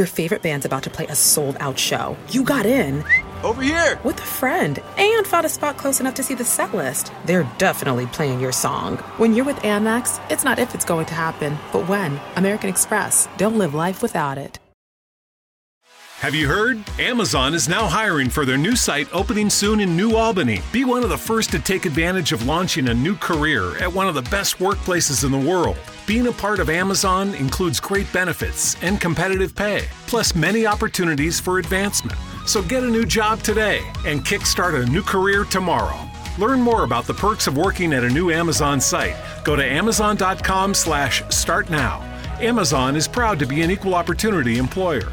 [0.00, 2.16] Your favorite band's about to play a sold out show.
[2.30, 3.04] You got in.
[3.44, 4.00] Over here!
[4.02, 7.12] With a friend and found a spot close enough to see the set list.
[7.26, 8.96] They're definitely playing your song.
[9.18, 12.18] When you're with Amex, it's not if it's going to happen, but when.
[12.36, 13.28] American Express.
[13.36, 14.58] Don't live life without it.
[16.20, 16.82] Have you heard?
[16.98, 20.62] Amazon is now hiring for their new site opening soon in New Albany.
[20.72, 24.08] Be one of the first to take advantage of launching a new career at one
[24.08, 25.76] of the best workplaces in the world.
[26.10, 31.60] Being a part of Amazon includes great benefits and competitive pay, plus many opportunities for
[31.60, 32.18] advancement.
[32.46, 35.96] So get a new job today and kickstart a new career tomorrow.
[36.36, 39.14] Learn more about the perks of working at a new Amazon site.
[39.44, 42.00] Go to amazon.com slash start now.
[42.40, 45.12] Amazon is proud to be an equal opportunity employer.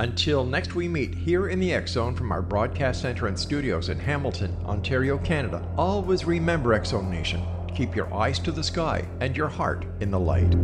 [0.00, 3.90] Until next we meet here in the X Zone from our broadcast center and studios
[3.90, 7.42] in Hamilton, Ontario, Canada, always remember X Zone Nation.
[7.74, 10.56] Keep your eyes to the sky and your heart in the light.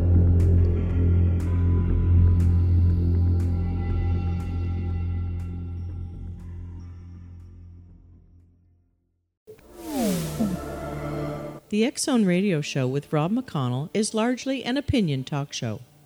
[11.68, 15.82] The Zone Radio Show with Rob McConnell is largely an opinion talk show.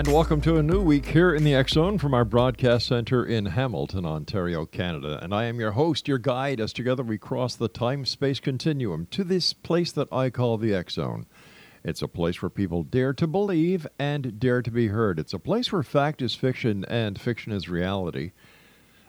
[0.00, 3.44] And welcome to a new week here in the Zone from our broadcast center in
[3.44, 5.18] Hamilton, Ontario, Canada.
[5.20, 9.08] And I am your host, your guide, as together we cross the time space continuum
[9.10, 11.26] to this place that I call the Zone.
[11.84, 15.18] It's a place where people dare to believe and dare to be heard.
[15.18, 18.32] It's a place where fact is fiction and fiction is reality.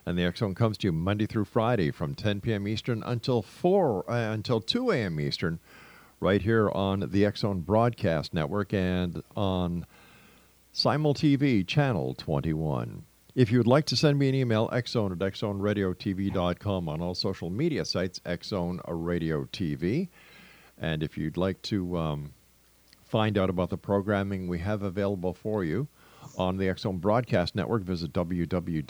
[0.05, 2.67] And the Zone comes to you Monday through Friday from 10 p.m.
[2.67, 5.21] Eastern until 4 uh, until 2 a.m.
[5.21, 5.61] Eastern,
[6.19, 9.85] right here on the Zone Broadcast Network and on
[10.73, 13.03] Simul TV Channel 21.
[13.35, 17.49] If you would like to send me an email, xzone at xzoneradiotv.com on all social
[17.49, 20.07] media sites, xzone radio TV.
[20.77, 22.31] And if you'd like to um,
[23.03, 25.89] find out about the programming we have available for you
[26.37, 28.85] on the Zone Broadcast Network, visit www.xzbn.net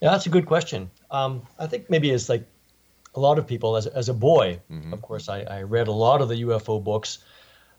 [0.00, 0.88] Yeah, that's a good question.
[1.10, 2.46] Um, I think maybe it's like
[3.16, 4.92] a lot of people, as, as a boy, mm-hmm.
[4.92, 7.18] of course, I, I, read a lot of the UFO books.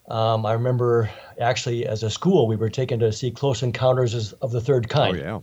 [0.10, 1.10] Um, I remember
[1.40, 5.18] actually, as a school, we were taken to see Close Encounters of the Third Kind.
[5.18, 5.40] Oh, yeah.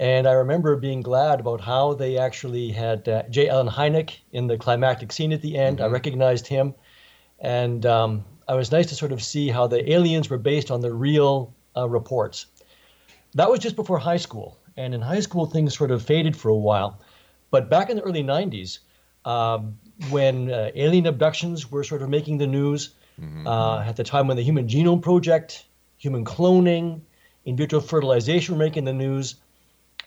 [0.00, 3.50] And I remember being glad about how they actually had uh, J.
[3.50, 5.76] Allen Hynek in the climactic scene at the end.
[5.76, 5.84] Mm-hmm.
[5.84, 6.74] I recognized him.
[7.38, 10.80] And um, I was nice to sort of see how the aliens were based on
[10.80, 12.46] the real uh, reports.
[13.34, 14.58] That was just before high school.
[14.76, 17.00] And in high school, things sort of faded for a while.
[17.50, 18.78] But back in the early 90s,
[19.24, 19.78] um,
[20.10, 23.46] when uh, alien abductions were sort of making the news, mm-hmm.
[23.46, 25.64] uh, at the time when the Human Genome Project,
[25.98, 27.02] human cloning,
[27.44, 29.36] in vitro fertilization were making the news,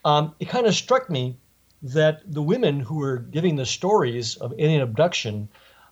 [0.04, 1.38] um, it kind of struck me
[1.82, 5.50] that the women who were giving the stories of alien abduction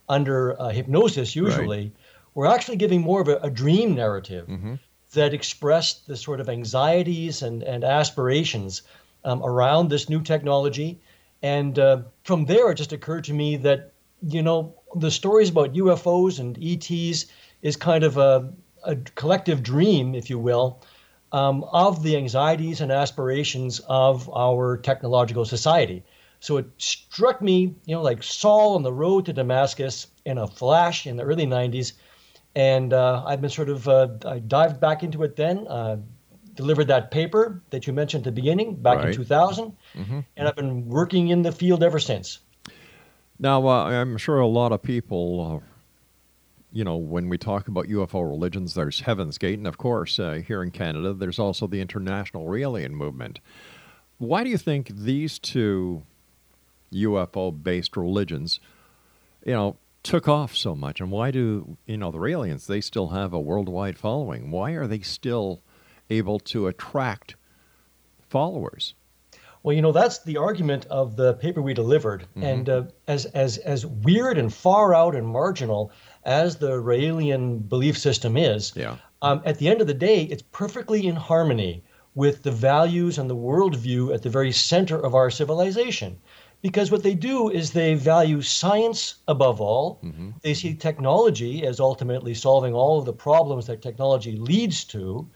[0.09, 1.91] under uh, hypnosis, usually, right.
[2.33, 4.47] Were actually giving more of a, a dream narrative.
[4.47, 4.75] Mm-hmm
[5.13, 8.81] that expressed the sort of anxieties and, and aspirations
[9.23, 10.99] um, around this new technology.
[11.41, 13.91] And uh, from there, it just occurred to me that,
[14.21, 17.25] you know, the stories about UFOs and ETs
[17.61, 18.51] is kind of a,
[18.83, 20.81] a collective dream, if you will,
[21.31, 26.03] um, of the anxieties and aspirations of our technological society.
[26.39, 30.47] So it struck me, you know, like Saul on the road to Damascus in a
[30.47, 31.93] flash in the early 90s
[32.55, 35.97] and uh, I've been sort of, uh, I dived back into it then, uh,
[36.55, 39.07] delivered that paper that you mentioned at the beginning back right.
[39.09, 40.19] in 2000, mm-hmm.
[40.37, 42.39] and I've been working in the field ever since.
[43.39, 45.67] Now, uh, I'm sure a lot of people, uh,
[46.71, 50.41] you know, when we talk about UFO religions, there's Heaven's Gate, and of course, uh,
[50.45, 53.39] here in Canada, there's also the International Raelian Movement.
[54.19, 56.03] Why do you think these two
[56.93, 58.59] UFO based religions,
[59.45, 62.67] you know, took off so much, and why do you know the aliens?
[62.67, 64.51] They still have a worldwide following.
[64.51, 65.61] Why are they still
[66.09, 67.35] able to attract
[68.29, 68.93] followers?
[69.63, 72.43] Well, you know that's the argument of the paper we delivered, mm-hmm.
[72.43, 75.91] and uh, as as as weird and far out and marginal
[76.25, 78.97] as the Raelian belief system is, yeah.
[79.21, 81.81] Um, at the end of the day, it's perfectly in harmony
[82.13, 86.19] with the values and the worldview at the very center of our civilization
[86.63, 89.99] because what they do is they value science above all.
[90.01, 90.31] Mm-hmm.
[90.41, 95.29] They see technology as ultimately solving all of the problems that technology leads to.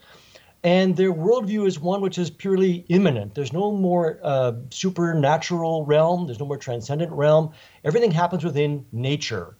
[0.64, 3.34] And their worldview is one which is purely immanent.
[3.34, 7.52] There's no more uh, supernatural realm, there's no more transcendent realm.
[7.84, 9.54] Everything happens within nature,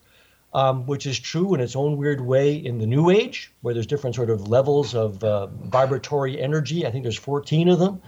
[0.54, 3.86] um, which is true in its own weird way in the New Age, where there's
[3.86, 6.86] different sort of levels of uh, vibratory energy.
[6.86, 8.00] I think there's 14 of them.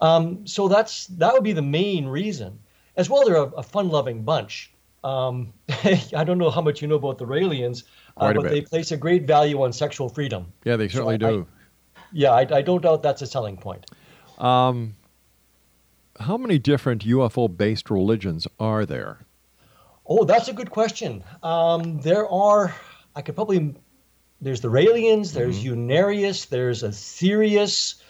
[0.00, 2.58] Um, so that's that would be the main reason
[3.00, 4.70] as well, they're a, a fun-loving bunch.
[5.02, 7.84] Um, I don't know how much you know about the Raelians,
[8.18, 10.52] uh, but they place a great value on sexual freedom.
[10.64, 11.46] Yeah, they certainly so do.
[11.96, 13.86] I, yeah, I, I, don't doubt that's a selling point.
[14.36, 14.96] Um,
[16.18, 19.24] how many different UFO-based religions are there?
[20.06, 21.24] Oh, that's a good question.
[21.42, 22.74] Um, there are.
[23.16, 23.74] I could probably.
[24.42, 25.32] There's the Raelians.
[25.32, 25.88] There's mm-hmm.
[25.88, 26.48] Unarius.
[26.48, 28.02] There's Aetherius.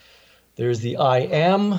[0.56, 1.78] There's the I Am.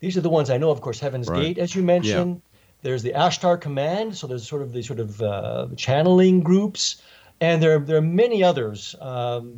[0.00, 1.42] These are the ones I know, of course, Heaven's right.
[1.42, 2.36] Gate, as you mentioned.
[2.36, 2.50] Yeah.
[2.82, 7.02] There's the Ashtar Command, so there's sort of these sort of uh, channeling groups,
[7.38, 9.52] and there there are many others um,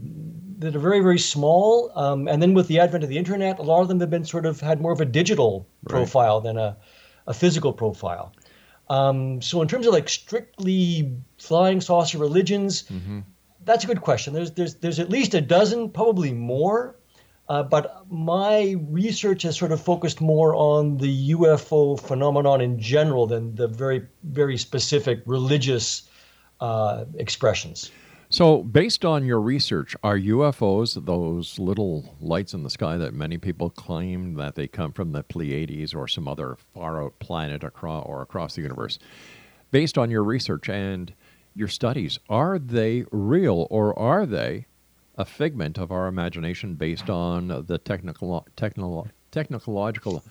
[0.59, 1.93] that are very very small.
[1.95, 4.25] Um, and then with the advent of the internet, a lot of them have been
[4.25, 6.45] sort of had more of a digital profile right.
[6.45, 6.77] than a,
[7.29, 8.33] a physical profile.
[8.91, 13.21] Um, so in terms of like strictly flying saucer religions, mm-hmm.
[13.65, 14.35] that's a good question.
[14.35, 16.97] There's there's there's at least a dozen, probably more.
[17.53, 23.27] Uh, but my research has sort of focused more on the UFO phenomenon in general
[23.27, 26.09] than the very, very specific religious
[26.61, 27.91] uh, expressions.
[28.31, 33.37] So, based on your research, are UFOs those little lights in the sky that many
[33.37, 38.07] people claim that they come from the Pleiades or some other far out planet across
[38.07, 38.99] or across the universe?
[39.71, 41.13] Based on your research and
[41.55, 44.69] your studies, are they real or are they
[45.17, 50.23] a figment of our imagination based on the technical, technical, technological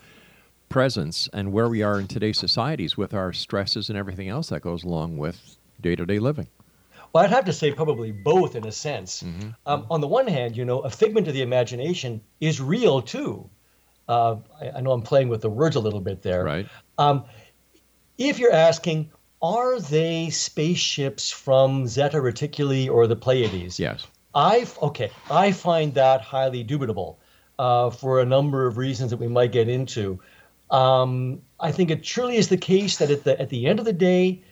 [0.68, 4.62] presence and where we are in today's societies with our stresses and everything else that
[4.62, 6.48] goes along with day to day living?
[7.12, 9.22] Well, I'd have to say probably both in a sense.
[9.22, 9.50] Mm-hmm.
[9.66, 13.48] Um, on the one hand, you know, a figment of the imagination is real too.
[14.08, 16.42] Uh, I, I, know I'm playing with the words a little bit there.
[16.42, 16.66] Right.
[16.98, 17.24] Um,
[18.18, 19.10] if you're asking,
[19.40, 23.78] are they spaceships from Zeta Reticuli or the Pleiades?
[23.78, 24.06] Yes.
[24.34, 27.16] I okay, I find that highly dubitable
[27.58, 30.20] uh, for a number of reasons that we might get into.
[30.70, 33.84] Um, I think it truly is the case that at the at the end of
[33.84, 34.42] the day,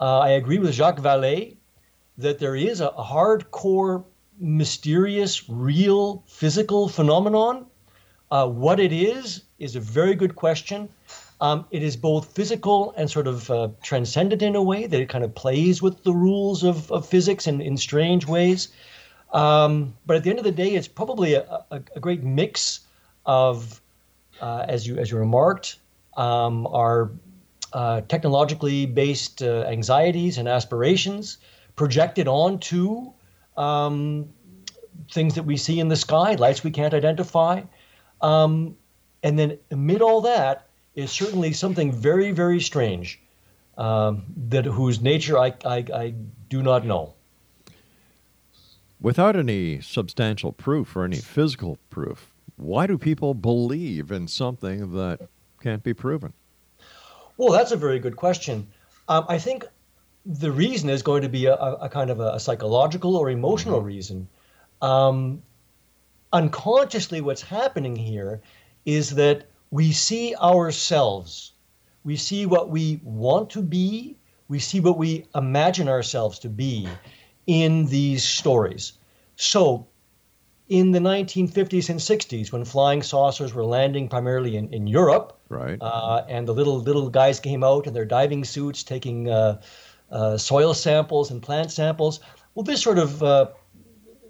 [0.00, 1.56] uh, I agree with Jacques Vallée
[2.18, 4.04] that there is a, a hardcore,
[4.38, 7.66] mysterious, real physical phenomenon.
[8.30, 10.88] Uh, what it is is a very good question.
[11.40, 15.08] Um, it is both physical and sort of uh, transcendent in a way that it
[15.08, 18.68] kind of plays with the rules of, of physics in, in strange ways.
[19.32, 22.80] Um, but at the end of the day, it's probably a, a, a great mix
[23.24, 23.80] of,
[24.40, 25.78] uh, as you as you remarked,
[26.16, 27.10] um, our
[27.72, 31.38] uh, technologically based uh, anxieties and aspirations
[31.76, 33.10] projected onto
[33.56, 34.28] um,
[35.10, 37.62] things that we see in the sky, lights we can't identify,
[38.20, 38.76] um,
[39.22, 43.18] and then amid all that is certainly something very very strange
[43.78, 46.14] um, that whose nature I, I, I
[46.50, 47.14] do not know
[49.02, 55.28] without any substantial proof or any physical proof, why do people believe in something that
[55.60, 56.32] can't be proven?
[57.36, 58.68] Well, that's a very good question.
[59.08, 59.66] Um, I think
[60.24, 63.78] the reason is going to be a, a kind of a, a, psychological or emotional
[63.78, 63.86] mm-hmm.
[63.86, 64.28] reason.
[64.80, 65.42] Um,
[66.32, 68.40] unconsciously, what's happening here
[68.86, 71.52] is that we see ourselves,
[72.04, 74.16] we see what we want to be,
[74.48, 76.88] we see what we imagine ourselves to be
[77.46, 78.92] in these stories.
[79.36, 79.86] So,
[80.68, 85.76] in the 1950s and 60s, when flying saucers were landing primarily in, in Europe, right,
[85.80, 89.60] uh, and the little little guys came out in their diving suits taking uh,
[90.10, 92.20] uh, soil samples and plant samples,
[92.54, 93.48] well, this sort of uh,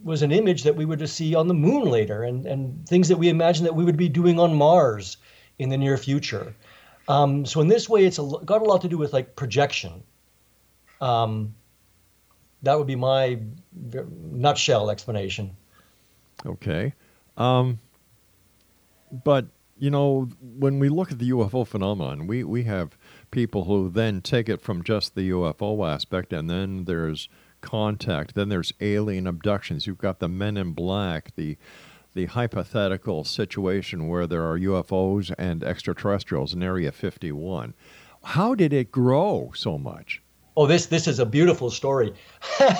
[0.03, 3.19] was an image that we would see on the moon later, and and things that
[3.19, 5.19] we imagined that we would be doing on Mars
[5.59, 6.55] in the near future.
[7.09, 10.03] Um, so in this way, it's a, got a lot to do with like projection.
[11.01, 11.55] Um,
[12.63, 13.39] that would be my
[14.31, 15.57] nutshell explanation.
[16.47, 16.95] Okay.
[17.37, 17.79] Um,
[19.25, 19.47] but,
[19.79, 22.97] you know, when we look at the UFO phenomenon, we, we have
[23.31, 27.29] people who then take it from just the UFO aspect, and then there's
[27.61, 29.87] contact, then there's alien abductions.
[29.87, 31.57] You've got the men in black, the
[32.15, 37.73] the hypothetical situation where there are UFOs and extraterrestrials in Area 51.
[38.23, 40.22] How did it grow so much?
[40.57, 42.13] Oh, this this is a beautiful story.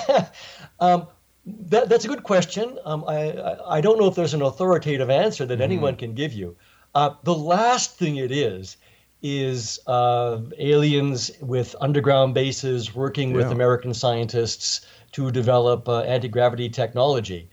[0.79, 1.07] um,
[1.45, 2.77] that, that's a good question.
[2.85, 6.13] Um, I, I, I don't know if there's an authoritative answer that mm anyone can
[6.13, 6.55] give you.
[6.95, 8.77] Uh, the last thing it is
[9.21, 13.37] is uh, aliens with underground bases working yeah.
[13.37, 17.49] with American scientists to develop uh, anti gravity technology.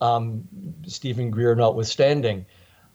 [0.00, 0.44] Um,
[0.86, 2.46] Steven Greer notwithstanding.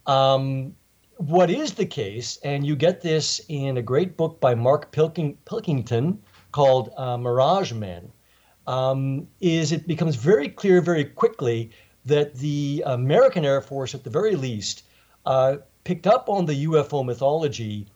[0.07, 0.75] Um,
[1.17, 5.37] what is the case, and you get this in a great book by Mark Pilking,
[5.45, 6.19] Pilkington
[6.53, 8.09] called uh, Mirage Men,
[8.65, 11.71] um, is it becomes very clear very quickly
[12.05, 14.83] that the American Air Force, at the very least,
[15.25, 17.87] uh, picked up on the UFO mythology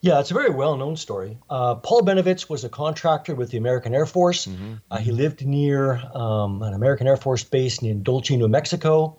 [0.01, 1.37] Yeah, it's a very well known story.
[1.51, 4.49] Uh, Paul Bennewitz was a contractor with the American Air Force.
[4.91, 9.19] Uh, he lived near um, an American Air Force base in Dulce, New Mexico.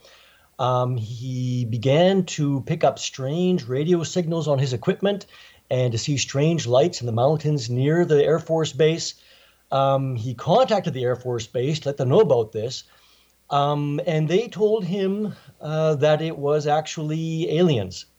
[0.58, 5.28] Um, he began to pick up strange radio signals on his equipment
[5.70, 9.16] and to see strange lights in the mountains near the Air Force base.
[9.72, 12.84] Um, he contacted the Air Force base, let them know about this,
[13.50, 18.06] um, and they told him uh, that it was actually aliens.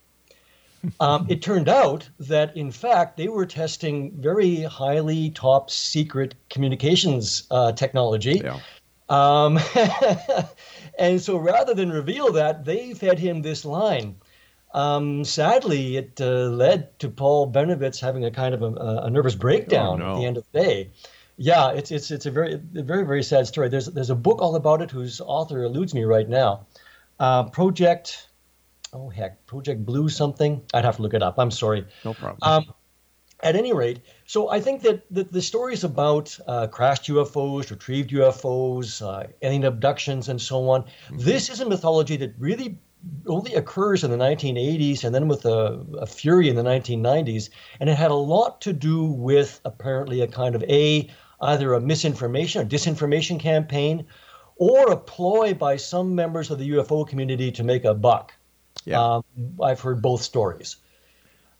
[1.00, 7.48] Um, it turned out that, in fact, they were testing very highly top secret communications
[7.50, 8.40] uh, technology.
[8.44, 8.60] Yeah.
[9.08, 9.58] Um,
[10.98, 14.16] and so rather than reveal that, they fed him this line.
[14.72, 19.34] Um, sadly, it uh, led to Paul Bennewitz having a kind of a, a nervous
[19.34, 20.14] breakdown no.
[20.14, 20.90] at the end of the day.
[21.36, 23.68] Yeah, it's it's it's a very a very very sad story.
[23.68, 26.66] There's there's a book all about it whose author eludes me right now.
[27.18, 28.28] Uh, Project,
[28.92, 30.62] oh heck, Project Blue something.
[30.74, 31.38] I'd have to look it up.
[31.38, 31.86] I'm sorry.
[32.04, 32.38] No problem.
[32.42, 32.74] Um,
[33.40, 38.10] at any rate, so I think that the, the stories about uh, crashed UFOs, retrieved
[38.10, 42.80] UFOs, uh, alien abductions, and so on, this is a mythology that really
[43.26, 47.50] only occurs in the 1980s and then with a, a fury in the 1990s.
[47.80, 51.08] And it had a lot to do with apparently a kind of a
[51.40, 54.04] either a misinformation or disinformation campaign
[54.56, 58.34] or a ploy by some members of the UFO community to make a buck.
[58.84, 59.00] Yeah.
[59.00, 59.24] Um,
[59.62, 60.76] I've heard both stories.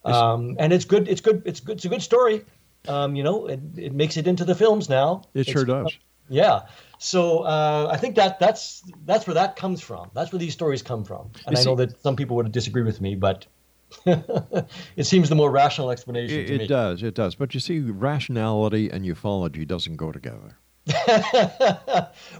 [0.05, 1.09] Um, and it's good.
[1.09, 1.43] It's good.
[1.45, 1.77] It's good.
[1.77, 2.45] It's a good story.
[2.87, 5.23] Um, you know, it, it makes it into the films now.
[5.35, 5.97] It It's- sure does.
[6.29, 6.63] Yeah.
[6.99, 10.11] So uh, I think that that's that's where that comes from.
[10.15, 11.31] That's where these stories come from.
[11.47, 13.47] And You I know that some people would disagree with me, but
[14.07, 16.65] it seems the more rational explanation to It, me.
[16.65, 17.35] it does, it does.
[17.37, 20.59] But you see, rationality and ufology doesn't go together.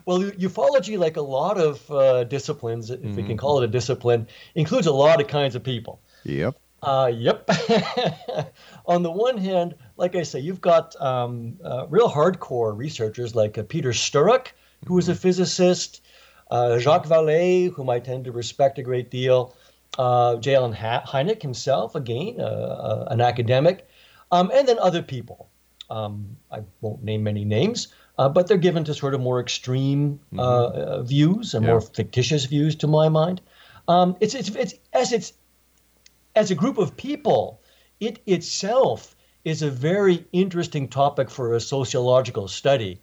[0.07, 3.27] well, ufology, like a lot of uh, disciplines, if we Mm-hmm.
[3.29, 6.01] can call it a discipline, includes a lot of kinds of people.
[6.25, 6.57] Yep.
[6.83, 7.49] Uh, yep.
[8.87, 13.59] On the one hand, like I say, you've got um, uh, real hardcore researchers like
[13.59, 14.49] uh, Peter Sturrock,
[14.87, 16.03] who is a physicist,
[16.51, 19.55] uh, Jacques Vallée, whom I tend to respect a great deal,
[19.99, 20.55] uh, J.
[20.55, 23.89] Hynek himself, again, uh, an academic,
[24.31, 25.49] um, and then other people.
[25.91, 27.89] Um, I won't name many names,
[28.19, 32.77] uh, but they're given to sort of more extreme uh, views and more fictitious views,
[32.77, 33.41] to my mind.
[33.89, 35.33] Um, it's, it's, it's as it's
[36.35, 37.61] as a group of people,
[38.01, 39.15] it itself
[39.45, 43.01] is a very interesting topic for a sociological study.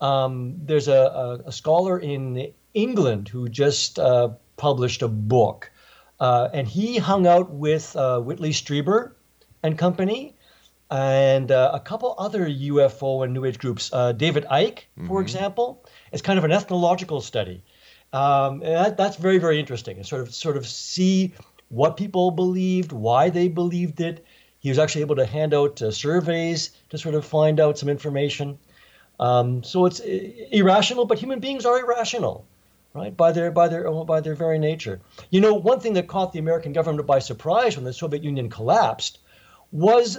[0.00, 5.70] Um, there's a, a, a, scholar in England who just uh, published a book,
[6.18, 9.12] uh, and he hung out with uh, Whitley Strieber
[9.62, 10.34] and company,
[10.90, 13.92] and uh, a couple other UFO and New Age groups.
[13.92, 15.06] Uh, David Icke, mm-hmm.
[15.06, 17.62] for example, is kind of an ethnological study.
[18.12, 19.96] Um, that, that's very, very interesting.
[19.96, 21.32] And sort of, sort of see
[21.72, 24.24] what people believed, why they believed it.
[24.60, 27.88] He was actually able to hand out uh, surveys to sort of find out some
[27.88, 28.58] information.
[29.18, 32.44] Um, so it's irrational, but human beings are irrational,
[32.92, 33.16] right?
[33.16, 35.00] By their by their by their very nature.
[35.30, 38.50] You know, one thing that caught the American government by surprise when the Soviet Union
[38.50, 39.18] collapsed
[39.70, 40.18] was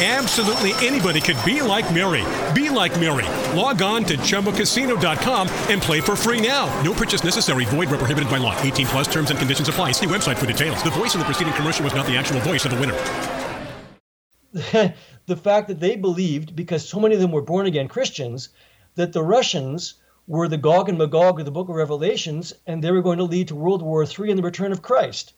[0.00, 2.24] Absolutely anybody could be like Mary.
[2.52, 3.26] Be like Mary.
[3.56, 6.66] Log on to ChumbaCasino.com and play for free now.
[6.82, 7.64] No purchase necessary.
[7.66, 8.60] Void where prohibited by law.
[8.60, 9.92] 18 plus terms and conditions apply.
[9.92, 10.82] See website for details.
[10.82, 12.94] The voice in the preceding commercial was not the actual voice of the winner.
[15.26, 18.48] the fact that they believed, because so many of them were born again Christians,
[18.96, 19.94] that the Russians
[20.26, 23.24] were the Gog and Magog of the book of Revelations, and they were going to
[23.24, 25.34] lead to World War III and the return of Christ.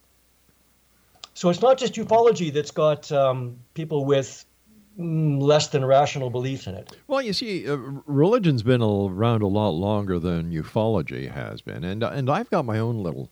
[1.36, 4.46] So it's not just ufology that's got um, people with
[4.98, 6.96] mm, less than rational beliefs in it.
[7.08, 12.02] Well, you see, uh, religion's been around a lot longer than ufology has been, and
[12.02, 13.30] and I've got my own little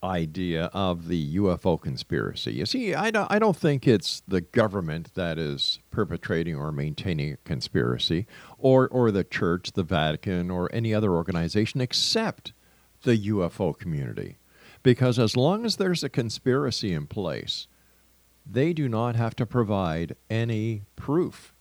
[0.00, 2.52] idea of the UFO conspiracy.
[2.52, 7.32] You see, I don't, I don't think it's the government that is perpetrating or maintaining
[7.32, 12.52] a conspiracy, or or the church, the Vatican, or any other organization except
[13.02, 14.36] the UFO community.
[14.82, 17.66] Because as long as there's a conspiracy in place,
[18.46, 21.54] they do not have to provide any proof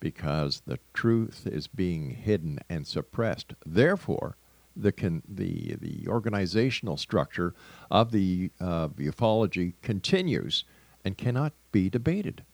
[0.00, 3.54] because the truth is being hidden and suppressed.
[3.64, 4.36] Therefore,
[4.76, 7.54] the, con- the, the organizational structure
[7.90, 10.64] of the uh, ufology continues
[11.04, 12.44] and cannot be debated.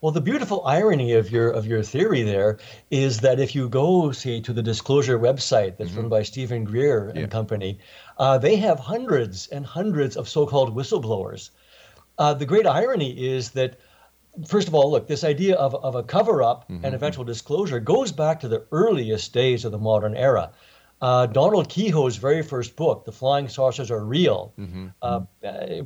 [0.00, 2.58] Well, the beautiful irony of your of your theory there
[2.90, 6.00] is that if you go, say, to the Disclosure website that's mm-hmm.
[6.00, 7.26] run by Steven Greer and yeah.
[7.26, 7.78] company,
[8.18, 11.50] uh, they have hundreds and hundreds of so-called whistleblowers.
[12.18, 13.78] Uh, the great irony is that,
[14.46, 16.84] first of all, look, this idea of, of a cover-up mm-hmm.
[16.84, 20.50] and eventual disclosure goes back to the earliest days of the modern era.
[20.98, 24.86] Uh, Donald Keyhoe's very first book, The Flying Saucers Are Real, mm-hmm.
[25.02, 25.20] uh,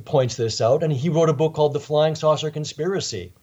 [0.05, 0.83] points this out.
[0.83, 3.33] And he wrote a book called The Flying Saucer Conspiracy.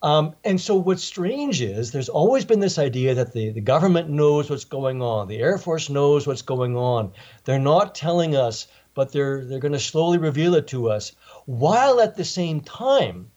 [0.00, 4.08] Um, and so what's strange is there's always been this idea that the, the government
[4.08, 7.12] knows what's going on, the Air Force knows what's going on.
[7.44, 11.12] They're not telling us, but they're they're going to slowly reveal it to us.
[11.46, 13.30] While at the same time,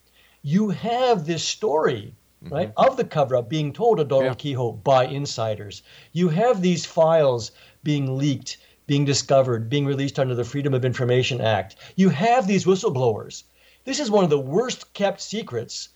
[0.44, 2.54] you have this story, mm-hmm.
[2.54, 4.34] right, of the cover-up being told to Donald yeah.
[4.36, 5.82] Keyhoe by insiders.
[6.12, 7.52] You have these files
[7.84, 11.76] being leaked, being discovered, being released under the Freedom of Information Act.
[11.96, 13.44] You have these whistleblowers.
[13.84, 15.90] This is one of the worst kept secrets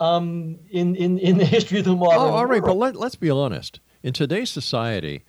[0.00, 2.78] um, in, in, in the history of the modern oh, all right, world.
[2.78, 3.80] but let, let's be honest.
[4.02, 5.22] In today's society,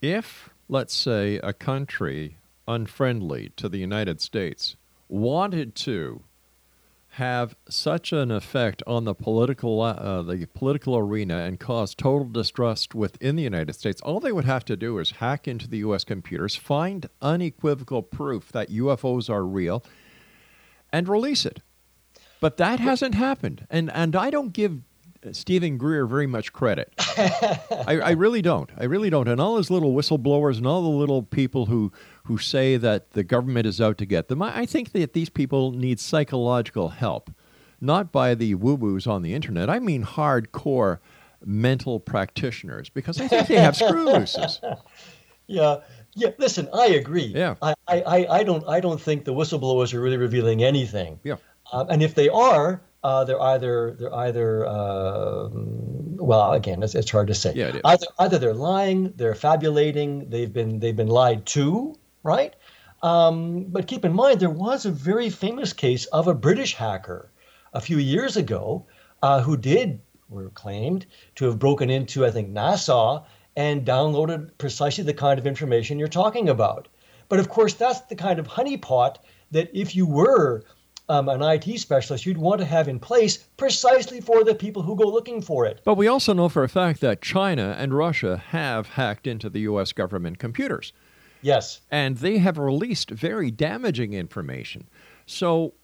[0.00, 4.76] if, let's say, a country unfriendly to the United States
[5.08, 6.22] wanted to
[7.14, 12.94] have such an effect on the political uh, the political arena and cause total distrust
[12.94, 16.04] within the United States, all they would have to do is hack into the U.S.
[16.04, 19.84] computers, find unequivocal proof that UFOs are real,
[20.92, 21.60] and release it.
[22.40, 24.80] But that hasn't happened, and and I don't give
[25.24, 26.92] uh, Steven Greer very much credit.
[26.98, 28.70] I, I, really don't.
[28.78, 29.28] I really don't.
[29.28, 31.92] And all his little whistleblowers and all the little people who
[32.24, 35.28] who say that the government is out to get them, I, I think that these
[35.28, 37.30] people need psychological help,
[37.80, 39.68] not by the woo woos on the internet.
[39.68, 40.98] I mean hardcore
[41.44, 44.60] mental practitioners because I think they have screw looses.
[45.46, 45.80] Yeah.
[46.14, 47.24] Yeah, listen, I agree.
[47.24, 47.56] Yeah.
[47.60, 51.18] I, I, I don't I don't think the whistleblowers are really revealing anything.
[51.24, 51.36] Yeah.
[51.72, 57.10] Um, and if they are, uh, they're either they're either uh, well again it's, it's
[57.10, 57.54] hard to say.
[57.54, 62.54] Yeah, either either they're lying, they're fabulating, they've been they've been lied to, right?
[63.02, 67.30] Um, but keep in mind there was a very famous case of a British hacker
[67.72, 68.86] a few years ago
[69.22, 71.06] uh, who did were claimed
[71.36, 73.24] to have broken into I think NASA
[73.56, 76.88] and downloaded precisely the kind of information you're talking about.
[77.30, 79.16] But of course that's the kind of honeypot
[79.52, 80.64] that if you were
[81.10, 84.94] um, an IT specialist you'd want to have in place precisely for the people who
[84.94, 85.80] go looking for it.
[85.84, 89.60] But we also know for a fact that China and Russia have hacked into the
[89.60, 89.92] U.S.
[89.92, 90.92] government computers.
[91.42, 91.80] Yes.
[91.90, 94.88] And they have released very damaging information.
[95.26, 95.74] So,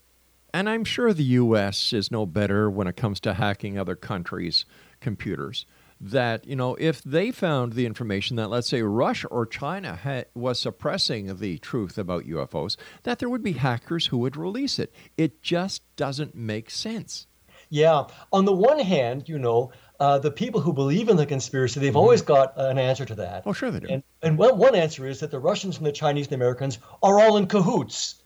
[0.55, 1.93] and I'm sure the U.S.
[1.93, 4.65] is no better when it comes to hacking other countries'
[5.01, 5.67] computers.
[6.01, 10.27] That you know if they found the information that let's say Russia or China had,
[10.35, 14.93] was suppressing the truth about UFOs, that there would be hackers who would release it.
[15.17, 17.27] It just doesn't make sense.
[17.69, 18.05] Yeah.
[18.33, 21.97] On the one hand, you know, uh, the people who believe in the conspiracy, they've
[21.97, 23.43] always got an answer to that.
[23.47, 23.89] Oh, sure they do.
[23.89, 26.79] And, and one, one answer is that the Russians and the Chinese and the Americans
[27.03, 28.17] are all in cahoots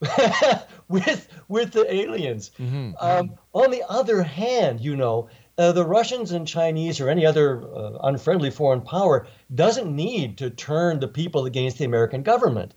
[0.88, 2.52] with with the aliens.
[3.00, 7.62] Um, on the other hand, you know, uh, the Russians and Chinese or any other
[7.74, 12.74] uh, unfriendly foreign power doesn't need to turn the people against the American government.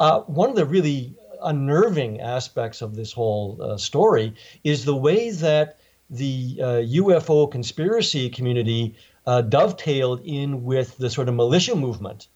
[0.00, 5.30] Uh, one of the really unnerving aspects of this whole uh, story is the way
[5.30, 5.78] that
[6.10, 6.64] the uh,
[7.02, 8.94] UFO conspiracy community
[9.26, 12.28] uh, dovetailed in with the sort of militia movement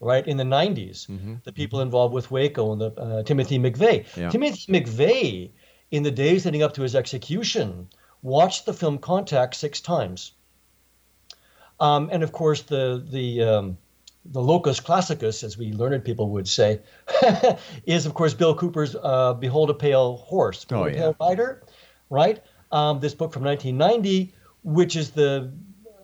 [0.00, 1.06] right in the 90s
[1.44, 4.28] the people involved with waco and the uh, timothy mcveigh Yeah.
[4.28, 5.50] timothy mcveigh
[5.90, 7.88] in the days leading up to his execution
[8.24, 10.32] watched the film contact six times
[11.78, 13.78] um, and of course the the um,
[14.24, 16.80] the locus classicus as we learned people would say
[17.86, 21.00] is of course bill cooper's uh, behold a pale horse Oh, Behold a yeah.
[21.00, 21.62] pale rider
[22.10, 25.52] right um, this book from 1990 which is the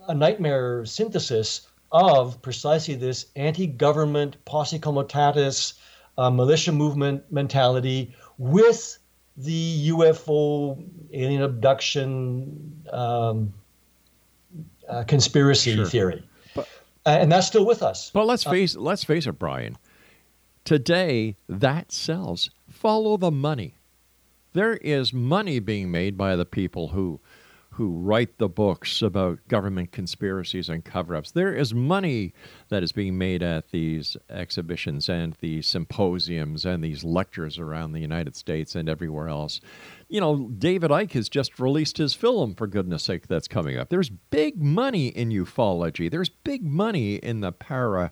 [0.07, 5.73] a nightmare synthesis of precisely this anti-government posse comitatus
[6.17, 8.97] uh, militia movement mentality with
[9.43, 10.81] the UFO
[11.13, 13.53] alien abduction um,
[14.87, 15.85] uh, conspiracy Sure.
[15.85, 16.23] theory,
[16.55, 16.63] Uh,
[17.05, 18.11] and that's still with us.
[18.13, 19.77] But let's face let's face it, Bryan.
[20.65, 22.49] Today that sells.
[22.69, 23.75] Follow the money.
[24.53, 27.19] There is money being made by the people who
[27.81, 31.31] who write the books about government conspiracies and cover-ups.
[31.31, 32.31] There is money
[32.69, 37.99] that is being made at these exhibitions and these symposiums and these lectures around the
[37.99, 39.61] United States and everywhere else.
[40.09, 43.89] You know, David Icke has just released his film for goodness sake that's coming up.
[43.89, 46.11] There's big money in ufology.
[46.11, 48.11] There's big money in the para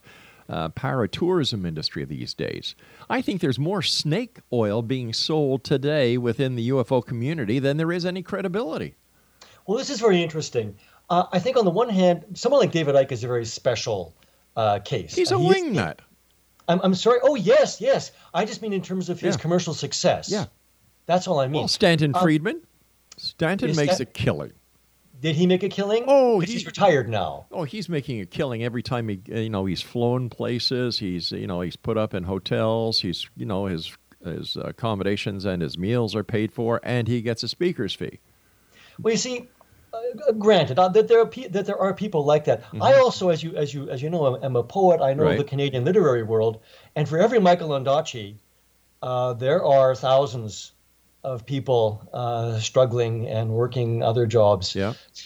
[0.49, 2.73] uh, paratourism industry these days.
[3.07, 7.91] I think there's more snake oil being sold today within the UFO community than there
[7.91, 8.95] is any credibility.
[9.69, 10.75] Well, this is very interesting.
[11.11, 14.15] Uh, I think on the one hand, someone like David Icke is a very special
[14.55, 15.13] uh, case.
[15.13, 15.99] He's a Uh, wingnut.
[16.67, 17.19] I'm, I'm sorry.
[17.21, 18.11] Oh, yes, yes.
[18.33, 19.41] I just mean in terms of his Yeah.
[19.41, 20.27] commercial success.
[20.31, 20.45] Yeah.
[21.05, 21.61] That's all I mean.
[21.61, 22.61] Well, Stanton Um, Friedman.
[23.17, 24.53] Stanton makes Stan- a killing.
[25.21, 26.03] Did he make a killing?
[26.07, 27.45] Oh, he- he's retired now.
[27.51, 30.97] Oh, he's making a killing every time he, you know, he's flown places.
[30.97, 33.01] He's, you know, he's put up in hotels.
[33.01, 37.43] He's, you know, his his accommodations and his meals are paid for, and he gets
[37.43, 38.19] a speaker's fee.
[38.99, 39.47] Well, you see,
[39.93, 42.63] uh, granted uh, that there are pe- that there are people like that.
[42.81, 45.01] I also, as you as you as you know, am, am a poet.
[45.01, 45.29] I know Mm-hmm.
[45.29, 45.37] Right.
[45.37, 46.59] the Canadian literary world,
[46.95, 48.35] and for every Michael Ondaatje,
[49.01, 50.73] uh, there are thousands
[51.23, 54.93] of people uh, struggling and working other jobs Yeah.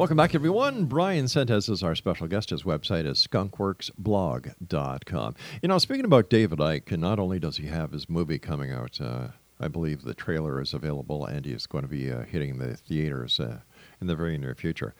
[0.00, 0.86] Welcome back, everyone.
[0.86, 2.48] Bryan Sentes is our special guest.
[2.48, 5.34] His website is skunkworksblog.com.
[5.60, 8.98] You know, speaking about David Icke, not only does he have his movie coming out,
[8.98, 9.28] uh,
[9.60, 12.78] I believe the trailer is available and he is going to be uh, hitting the
[12.78, 13.58] theaters uh,
[14.00, 14.94] in the very near future.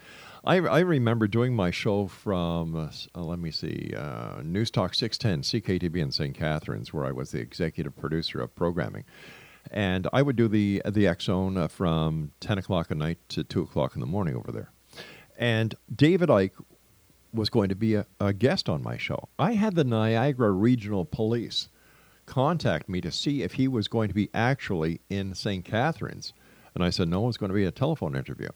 [0.45, 5.61] I, I remember doing my show from, uh, let me see, uh, News Talk 610,
[5.61, 6.37] CKTB in St.
[6.37, 9.05] Catharines, where I was the executive producer of programming.
[9.71, 13.43] And I would do the the X Zone uh, from 10 o'clock at night to
[13.43, 14.69] 2 o'clock in the morning over there.
[15.41, 16.51] And David Icke
[17.33, 19.27] was going to be a, a, guest on my show.
[19.39, 21.67] I had the Niagara Regional Police
[22.27, 25.65] contact me to see if he was going to be actually in St.
[25.65, 26.33] Catharines.
[26.75, 28.49] And I said, no, it's going to be a telephone interview.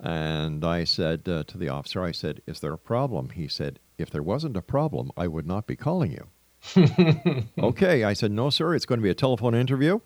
[0.00, 3.28] And I said uh, to the officer, I said, is there a problem?
[3.30, 6.26] He said, if there wasn't a problem, I would not be calling you.
[7.58, 8.02] okay.
[8.04, 10.00] I said, no, sir, it's going to be a telephone interview.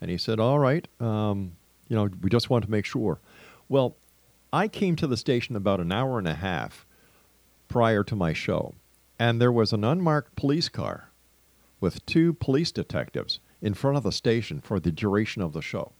[0.00, 0.86] And he said, all right.
[1.00, 1.56] Um,
[1.88, 3.20] you know, we just want to make sure.
[3.68, 3.96] Well,
[4.52, 6.86] I came to the station about an hour and a half
[7.68, 8.74] prior to my show,
[9.18, 11.10] and there was an unmarked police car
[11.80, 15.92] with two police detectives in front of the station for the duration of the show.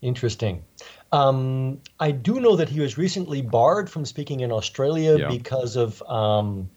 [0.00, 0.62] Interesting.
[1.10, 5.28] Um, I do know that he was recently barred from speaking in Australia yeah.
[5.28, 6.70] because of um,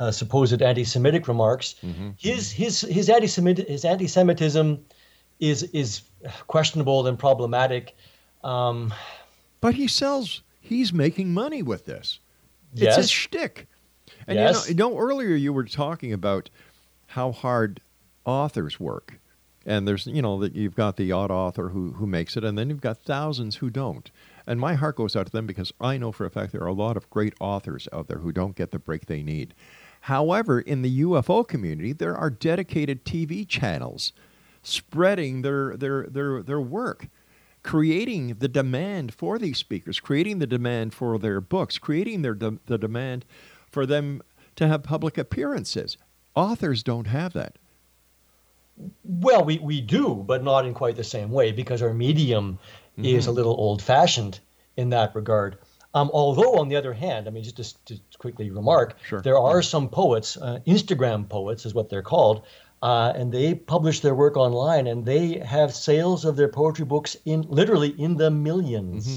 [0.00, 1.76] uh, supposed anti-Semitic remarks.
[1.84, 2.10] Mm-hmm.
[2.16, 4.84] His his his anti-Semitic his anti-Semitism
[5.38, 6.02] is is
[6.48, 7.94] questionable and problematic.
[8.42, 8.92] Um,
[9.60, 10.42] but he sells.
[10.60, 12.20] He's making money with this.
[12.74, 12.98] Yes.
[12.98, 13.66] It's a shtick.
[14.26, 14.68] And yes.
[14.68, 16.50] you, know, you know, earlier you were talking about
[17.08, 17.80] how hard
[18.24, 19.18] authors work,
[19.66, 22.56] and there's you know that you've got the odd author who who makes it, and
[22.56, 24.10] then you've got thousands who don't.
[24.46, 26.68] And my heart goes out to them because I know for a fact there are
[26.68, 29.54] a lot of great authors out there who don't get the break they need.
[30.02, 34.12] However, in the UFO community, there are dedicated TV channels
[34.62, 37.08] spreading their their their their work
[37.62, 42.58] creating the demand for these speakers, creating the demand for their books, creating their de-
[42.66, 43.24] the demand
[43.70, 44.22] for them
[44.56, 45.96] to have public appearances.
[46.34, 47.56] Authors don't have that.
[49.04, 52.58] Well, we, we do, but not in quite the same way because our medium
[52.92, 53.04] mm-hmm.
[53.04, 54.40] is a little old fashioned
[54.76, 55.58] in that regard.
[55.92, 59.20] Um, although, on the other hand, I mean, just to, to quickly remark, sure.
[59.20, 62.42] there are some poets, uh, Instagram poets is what they're called,
[62.82, 67.16] uh, and they publish their work online, and they have sales of their poetry books
[67.24, 69.16] in literally in the 1000000s mm-hmm.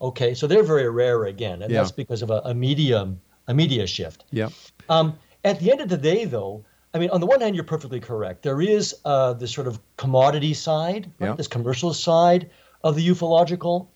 [0.00, 1.80] Okay, so they're very rare again, and Yeah.
[1.80, 3.14] that's because of a, a media
[3.46, 4.24] a media shift.
[4.30, 4.48] Yeah.
[4.88, 7.64] Um, at the end of the day, though, I mean, on the one hand, you're
[7.64, 8.42] perfectly correct.
[8.42, 11.28] There is uh, this sort of commodity side, right?
[11.28, 11.34] Yeah.
[11.34, 12.50] this commercial side
[12.82, 13.88] of the ufological,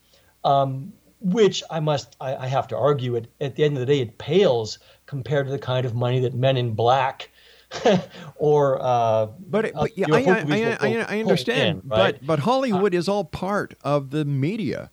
[0.45, 3.87] um, which I must, I, I have to argue, it at the end of the
[3.87, 7.31] day, it pales compared to the kind of money that Men in Black
[8.37, 11.83] or uh, But, it, uh, but yeah, I, I, I, I, understand.
[11.85, 12.15] in, right?
[12.15, 14.91] But but Hollywood is all part of the media,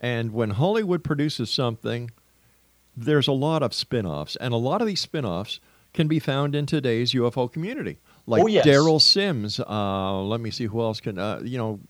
[0.00, 2.10] and when Hollywood produces something,
[2.96, 5.60] there's a lot of spin-offs, and a lot of these spin-offs
[5.94, 8.66] can be found in today's UFO community, like Oh, yes.
[8.66, 9.58] Derrel Sims.
[9.58, 11.18] Uh, let me see who else can.
[11.18, 11.80] Uh, you know,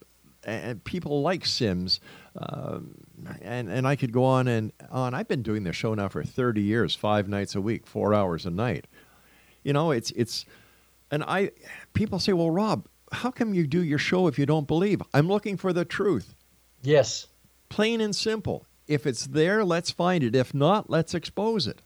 [0.44, 2.00] and people like Sims.
[2.36, 2.94] Um,
[3.42, 5.14] and and I could go on and on.
[5.14, 8.46] I've been doing this show now for 30 years, five nights a week, four hours
[8.46, 8.86] a night.
[9.68, 10.46] You know, it's it's,
[11.10, 11.50] and I,
[11.92, 15.02] people say, well, Rob, how come you do your show if you don't believe?
[15.12, 16.34] I'm looking for the truth.
[16.80, 17.26] Yes.
[17.68, 18.64] Plain and simple.
[18.86, 20.34] If it's there, let's find it.
[20.34, 21.82] If not, let's expose it.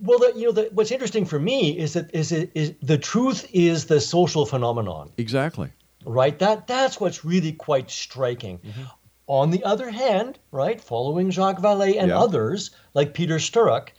[0.00, 2.96] Well, the, you know, the, what's interesting for me is that is it is the
[2.96, 5.12] truth is the social phenomenon.
[5.18, 5.68] Exactly.
[6.06, 6.38] right?
[6.38, 8.60] That that's what's really quite striking.
[8.60, 8.84] Mm-hmm.
[9.26, 12.18] On the other hand, right, following Jacques Vallée and Yeah.
[12.18, 13.90] others like Peter Sturrock,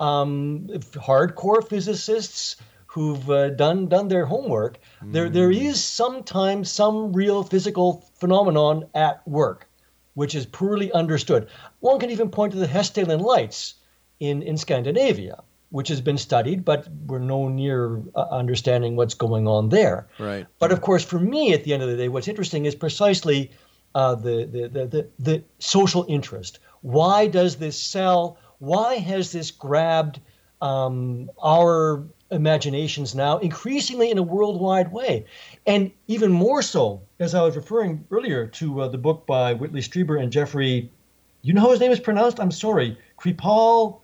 [0.00, 0.66] um,
[1.08, 4.78] hardcore physicists who've uh, done done their homework,
[5.12, 5.70] there there Mm.
[5.70, 9.68] is sometimes some real physical phenomenon at work,
[10.14, 11.46] which is poorly understood.
[11.80, 13.74] One can even point to the Hessdalen lights
[14.18, 15.42] in in Scandinavia.
[15.72, 20.08] Which has been studied, but we're no near uh, understanding what's going on there.
[20.18, 20.44] Right.
[20.58, 23.52] But of course, for me, at the end of the day, what's interesting is precisely
[23.94, 26.58] uh, the, the, the, the, the social interest.
[26.82, 28.36] Why does this sell?
[28.60, 30.20] Why has this grabbed
[30.60, 35.24] um, our imaginations now increasingly in a worldwide way?
[35.66, 39.80] And even more so, as I was referring earlier to uh, the book by Whitley
[39.80, 40.92] Strieber and Jeffrey,
[41.40, 42.38] you know how his name is pronounced?
[42.38, 44.00] I'm sorry, Kripal.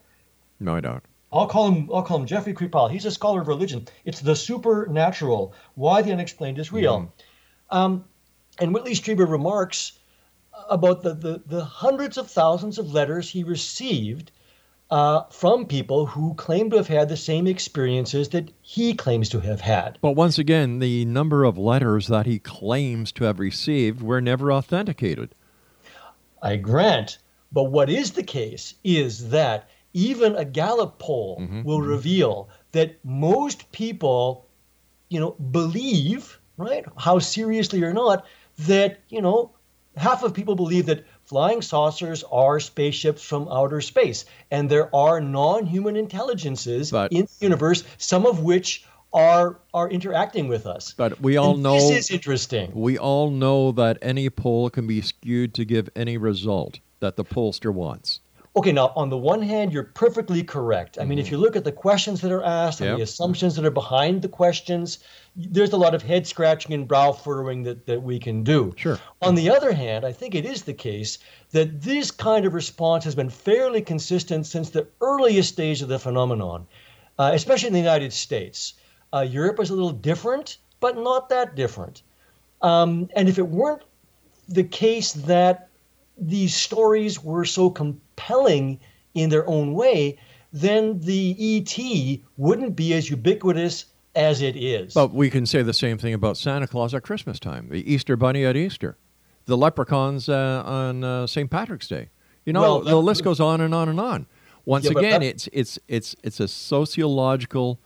[0.59, 1.04] No, I don't.
[1.30, 1.90] I'll call him.
[1.92, 2.90] I'll call him Jeffrey Kripal.
[2.90, 3.86] He's a scholar of religion.
[4.07, 5.52] It's the supernatural.
[5.74, 7.12] Why the unexplained is real.
[7.70, 8.04] Um,
[8.59, 9.98] and Whitley Strieber remarks
[10.70, 14.32] about the, the, the hundreds of thousands of letters he received
[14.91, 19.41] uh, from people who claim to have had the same experiences that he claims to
[19.41, 19.99] have had.
[20.01, 24.53] But once again, the number of letters that he claims to have received were never
[24.53, 25.34] authenticated.
[26.43, 27.18] I grant.
[27.53, 33.72] But what is the case is that even a Gallup poll will reveal that most
[33.72, 34.47] people,
[35.09, 38.26] you know, believe, right, how seriously or not,
[38.59, 39.53] that, you know,
[39.97, 44.24] half of people believe that flying saucers are spaceships from outer space.
[44.51, 49.89] And there are non human intelligences But- in the universe, some of which are are
[49.89, 50.95] interacting with us.
[50.97, 52.72] But we all And know this is interesting.
[52.74, 57.24] We all know that any poll can be skewed to give any result that the
[57.24, 58.20] pollster wants.
[58.57, 60.96] Okay, now on the one hand, you're perfectly correct.
[60.98, 62.96] I mean, if you look at the questions that are asked and Yep.
[62.96, 65.00] the assumptions that are behind the questions,
[65.36, 68.72] there's a lot of head scratching and brow furrowing that, that we can do.
[68.76, 68.98] Sure.
[69.20, 71.18] On the other hand, I think it is the case
[71.50, 75.98] that this kind of response has been fairly consistent since the earliest stage of the
[75.98, 76.66] phenomenon,
[77.18, 78.72] uh, especially in the United States.
[79.12, 82.00] Uh, Europe is a little different, but not that different.
[82.62, 83.82] Um, and if it weren't
[84.48, 85.68] the case that
[86.16, 88.00] these stories were so compelling
[89.14, 90.19] in their own way,
[90.53, 94.95] then the ET wouldn't be as ubiquitous as it is.
[94.95, 98.17] But we can say the same thing about Santa Claus at Christmas time, the Easter
[98.17, 98.97] Bunny at Easter,
[99.45, 101.51] the leprechauns uh, on uh, St.
[101.51, 102.09] Patrick's Day.
[102.45, 104.27] You know, Well, the list goes on and on and on.
[104.64, 107.79] Once Yeah, again, that- it's it's it's it's a sociological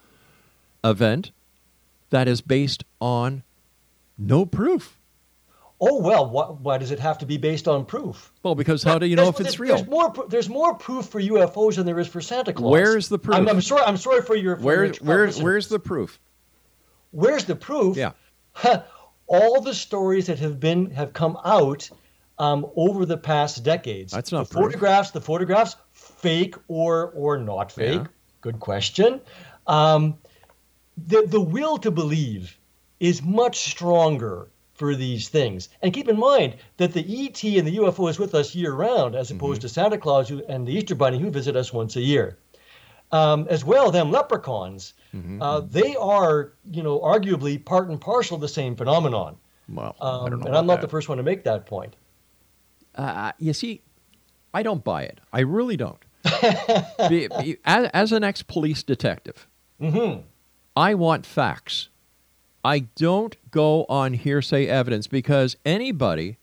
[0.85, 1.31] event
[2.11, 3.43] that is based on
[4.18, 4.99] no proof.
[5.81, 8.33] Oh well, why, why does it have to be based on proof?
[8.43, 9.76] Well, because how do you know if There's- it's real?
[9.76, 10.14] There's more.
[10.28, 12.70] There's more proof for UFOs than there is for Santa Claus.
[12.70, 13.37] Where's the proof?
[13.37, 13.83] I'm, I'm sorry.
[13.83, 14.57] I'm sorry for your.
[14.57, 16.18] For Where, your where, where's the proof?
[17.11, 17.97] Where's the proof?
[17.97, 18.12] Yeah.
[19.26, 21.89] All the stories that have been have come out
[22.39, 24.12] um, over the past decades.
[24.12, 24.72] That's not the proof.
[24.72, 25.11] photographs.
[25.12, 28.01] The photographs, fake or or not fake.
[28.01, 28.07] Yeah.
[28.41, 29.20] Good question.
[29.66, 30.18] Um,
[30.97, 32.59] the the will to believe
[32.99, 34.51] is much stronger
[34.81, 35.68] for these things.
[35.83, 39.14] And keep in mind that the ET and the UFO is with us year round,
[39.14, 39.37] as Mm-hmm.
[39.37, 42.39] opposed to Santa Claus who, and the Easter Bunny who visit us once a year.
[43.12, 44.95] um, as well, them leprechauns,
[45.41, 49.37] uh, they are, you know, arguably part and parcel of the same phenomenon.
[49.68, 50.47] Well, Um, I don't know.
[50.47, 50.83] and I'm not that.
[50.87, 51.97] the first one to make that point.
[52.95, 53.83] Uh, you see,
[54.55, 55.20] I don't buy it.
[55.33, 55.99] I really don't.
[57.64, 59.47] As, as an ex police detective,
[59.83, 60.20] Mm-hmm.
[60.76, 61.89] I want facts.
[62.64, 66.38] I don't go on hearsay evidence because anybody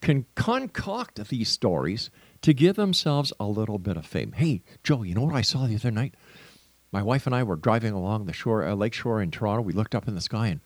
[0.00, 2.10] can concoct these stories
[2.42, 4.32] to give themselves a little bit of fame.
[4.32, 6.14] Hey, Joe, you know what I saw the other night?
[6.92, 9.62] My wife and I were driving along the shore, uh, lake shore in Toronto.
[9.62, 10.60] We looked up in the sky and,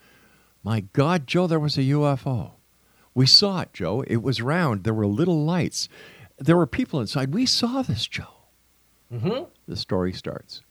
[0.62, 2.52] my God, Joe, there was a UFO.
[3.14, 4.04] We saw it, Joe.
[4.06, 4.84] It was round.
[4.84, 5.88] There were little lights.
[6.38, 7.32] There were people inside.
[7.32, 8.34] We saw this, Joe.
[9.12, 9.44] Mm-hmm.
[9.66, 10.62] The story starts.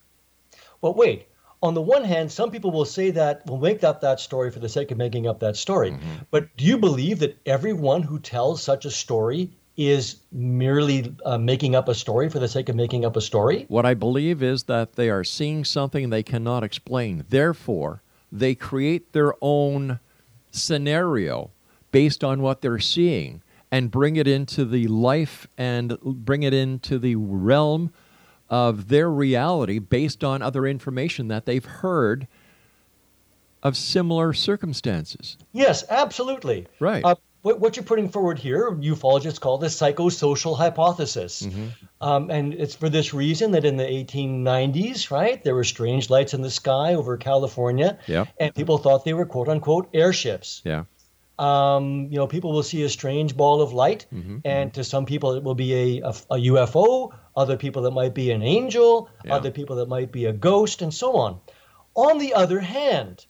[0.82, 1.28] Well, wait,
[1.62, 4.60] on the one hand, some people will say that, will make up that story for
[4.60, 5.92] the sake of making up that story.
[5.92, 6.16] Mm-hmm.
[6.32, 11.76] But do you believe that everyone who tells such a story is merely uh, making
[11.76, 13.66] up a story for the sake of making up a story?
[13.68, 17.26] What I believe is that they are seeing something they cannot explain.
[17.30, 20.00] Therefore, they create their own
[20.52, 21.52] scenario
[21.92, 23.42] based on what they're seeing
[23.72, 27.92] and bring it into the life and bring it into the realm
[28.50, 32.28] of their reality based on other information that they've heard
[33.62, 35.38] of similar circumstances.
[35.52, 36.68] Yes, absolutely.
[36.80, 37.04] Right.
[37.04, 41.44] Uh, what, what you're putting forward here, ufologists call the psychosocial hypothesis.
[41.44, 41.68] Mm-hmm.
[42.02, 46.34] Um, and it's for this reason that in the 1890s, right, there were strange lights
[46.34, 48.26] in the sky over California, Yeah.
[48.40, 50.62] and people thought they were quote unquote airships.
[50.66, 50.84] Yeah.
[51.40, 54.38] Um, you know, people will see a strange ball of light, Mm-hmm.
[54.46, 58.14] and to some people it will be a, a, a UFO, other people it might
[58.14, 59.36] be an angel, Yeah.
[59.36, 61.40] other people it might be a ghost, and so on.
[61.96, 63.26] On the other hand,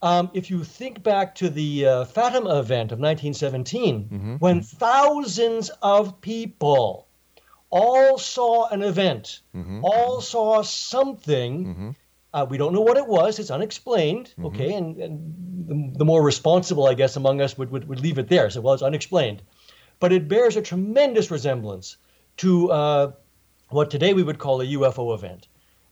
[0.00, 4.36] um, if you think back to the uh, Fatima event of 1917, Mm-hmm.
[4.36, 7.06] when thousands of people
[7.70, 9.84] all saw an event, Mm-hmm.
[9.84, 11.94] all saw something.
[12.34, 13.38] Uh, we don't know what it was.
[13.38, 14.30] It's unexplained.
[14.30, 14.46] Mm-hmm.
[14.46, 15.34] Okay, and, and
[15.68, 18.48] the, the more responsible, I guess, among us would, would, would leave it there.
[18.50, 19.42] So, well, it's unexplained.
[20.00, 21.96] But it bears a tremendous resemblance
[22.38, 23.12] to uh,
[23.68, 25.48] what today we would call a UFO event.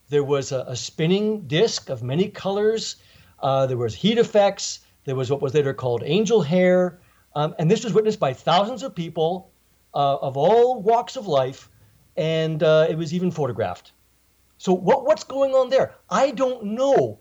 [0.09, 2.97] There was a, a spinning disc of many colors.
[3.39, 4.81] Uh, there was heat effects.
[5.05, 7.01] There was what was later called angel hair,
[7.35, 9.51] um, and this was witnessed by thousands of people
[9.95, 11.71] uh, of all walks of life,
[12.17, 13.93] and uh, it was even photographed.
[14.61, 15.95] So what what's going on there?
[16.11, 17.21] I don't know.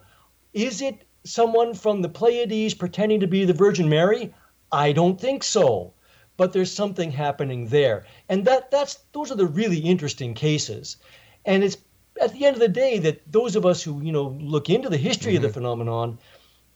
[0.51, 4.33] Is it someone from the Pleiades pretending to be the Virgin Mary?
[4.73, 5.93] I don't think so.
[6.35, 8.05] But there's something happening there.
[8.27, 10.97] And that that's those are the really interesting cases.
[11.45, 11.77] And it's
[12.21, 14.89] at the end of the day that those of us who, you know, look into
[14.89, 16.19] the history of the phenomenon,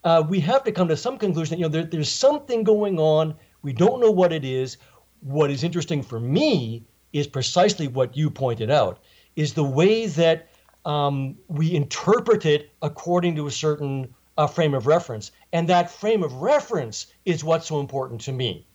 [0.05, 2.99] uh, we have to come to some conclusion that you know there, there's something going
[2.99, 3.35] on.
[3.63, 4.77] We don't know what it is.
[5.19, 9.03] What is interesting for me is precisely what you pointed out:
[9.35, 10.47] is the way that
[10.85, 16.23] um, we interpret it according to a certain uh, frame of reference, and that frame
[16.23, 18.65] of reference is what's so important to me,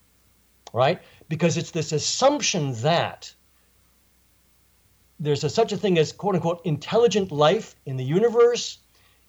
[0.73, 1.01] right?
[1.27, 3.33] Because it's this assumption that
[5.19, 8.79] there's a, such a thing as quote unquote intelligent life in the universe.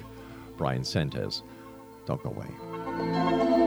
[0.57, 1.43] Bryan Sentes.
[2.05, 3.66] Don't go away.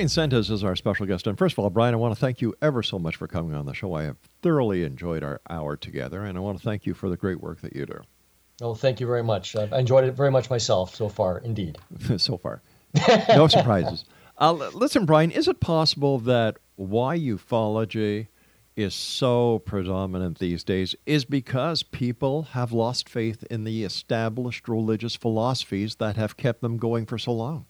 [0.00, 1.26] Bryan Sentes is our special guest.
[1.26, 3.54] And first of all, Bryan, I want to thank you ever so much for coming
[3.54, 3.92] on the show.
[3.92, 7.18] I have thoroughly enjoyed our hour together, and I want to thank you for the
[7.18, 8.00] great work that you do.
[8.62, 9.54] Oh, thank you very much.
[9.56, 11.76] I've enjoyed it very much myself so far, indeed.
[12.16, 12.62] so far.
[13.28, 14.06] No surprises.
[14.38, 18.28] Uh, listen, Bryan, is it possible that why ufology
[18.74, 25.14] is so predominant these days is because people have lost faith in the established religious
[25.14, 27.66] philosophies that have kept them going for so long?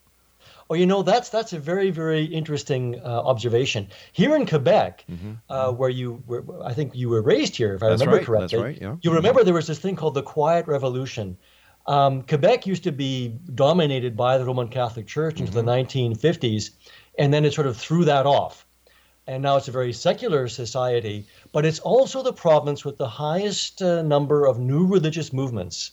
[0.71, 3.89] Oh, you know that's that's a very very interesting uh, observation.
[4.12, 5.05] Here in Quebec,
[5.49, 7.91] uh, where you were, I think you were raised here, if I Mm-hmm.
[7.91, 8.59] That's remember right, correctly.
[8.59, 8.97] that's right, yeah.
[9.03, 11.37] You remember there was this thing called the Quiet Revolution.
[11.87, 16.12] Um, Quebec used to be dominated by the Roman Catholic Church into the Mm-hmm.
[16.23, 16.71] 1950s,
[17.18, 18.64] and then it sort of threw that off.
[19.27, 23.83] And now it's a very secular society, but it's also the province with the highest
[23.83, 25.93] uh, number of new religious movements.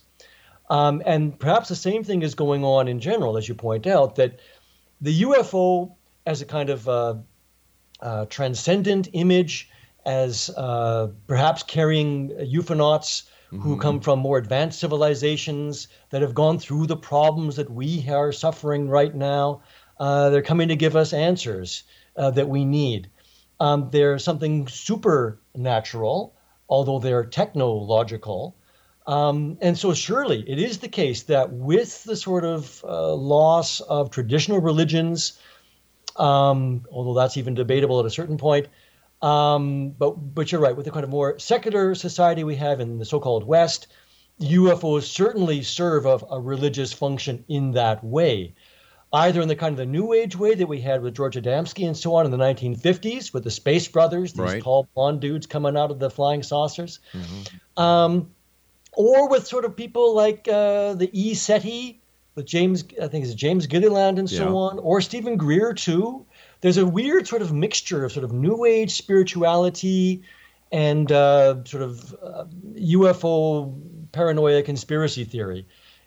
[0.69, 4.15] Um, and perhaps the same thing is going on in general, as you point out,
[4.15, 4.39] that
[5.01, 5.95] the UFO
[6.25, 7.15] as a kind of uh,
[8.01, 9.69] uh, transcendent image,
[10.05, 16.85] as uh, perhaps carrying ufonauts who come from more advanced civilizations that have gone through
[16.85, 19.61] the problems that we are suffering right now.
[19.99, 21.83] Uh, they're coming to give us answers
[22.17, 23.09] uh, that we need.
[23.59, 26.35] Um, they're something supernatural,
[26.67, 28.55] although they're technological.
[29.07, 33.79] Um, and so, surely it is the case that with the sort of uh, loss
[33.79, 35.39] of traditional religions,
[36.17, 38.67] um, although that's even debatable at a certain point,
[39.21, 40.75] um, but but you're right.
[40.75, 43.87] With the kind of more secular society we have in the so-called West,
[44.41, 48.55] UFOs certainly serve a, a religious function in that way,
[49.13, 51.87] either in the kind of the New Age way that we had with George Adamski
[51.87, 54.61] and so on in the 1950s with the Space Brothers, these Right.
[54.61, 56.99] tall blonde dudes coming out of the flying saucers,
[57.77, 58.31] um,
[58.97, 62.01] or with sort of people like uh, the E SETI,
[62.33, 64.53] with James, I think it's James Gilliland and so Yeah.
[64.53, 66.25] on, or Steven Greer too.
[66.61, 70.23] There's a weird sort of mixture of sort of New Age spirituality
[70.71, 72.45] and uh, sort of uh,
[72.75, 73.79] UFO
[74.11, 75.65] paranoia conspiracy theory.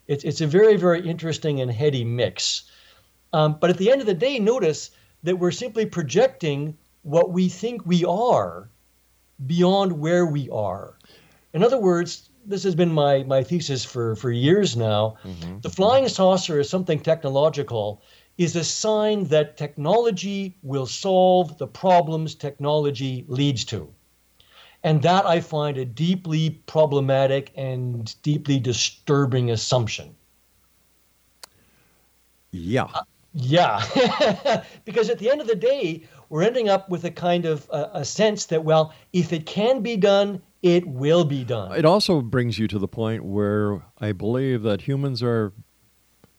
[0.09, 2.64] It's, it's a very, very interesting and heady mix.
[3.32, 4.91] Um, but at the end of the day, notice
[5.22, 8.68] that we're simply projecting what we think we are
[9.47, 10.97] beyond where we are.
[11.53, 15.16] In other words, this has been my, my thesis for, for years now.
[15.62, 18.03] The flying saucer is something technological,
[18.38, 23.93] is a sign that technology will solve the problems technology leads to.
[24.82, 30.16] And that I find a deeply problematic and deeply disturbing assumption.
[32.51, 32.88] Yeah.
[33.32, 33.80] Yeah,
[34.84, 37.88] because at the end of the day, we're ending up with a kind of uh,
[37.93, 41.77] a sense that well, if it can be done, it will be done.
[41.77, 45.53] It also brings you to the point where I believe that humans are